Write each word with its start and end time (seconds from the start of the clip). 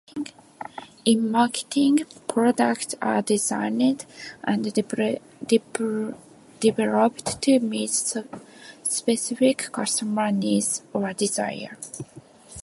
In 1.05 1.29
marketing, 1.29 2.05
products 2.27 2.95
are 3.03 3.21
designed 3.21 4.07
and 4.43 4.73
developed 4.73 5.29
to 7.43 7.59
meet 7.59 7.91
specific 8.81 9.57
customer 9.71 10.31
needs 10.31 10.81
or 10.91 11.13
desires. 11.13 12.01